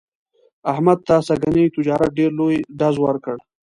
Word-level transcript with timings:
احمد 0.71 0.99
ته 1.07 1.15
سږني 1.27 1.65
تجارت 1.75 2.09
ډېر 2.19 2.31
لوی 2.39 2.57
ډز 2.79 2.95
ور 3.01 3.15
کړ. 3.23 3.37